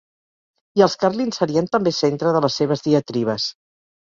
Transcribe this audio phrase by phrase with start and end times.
[0.79, 3.47] I els carlins serien també centre de les seves diatribes.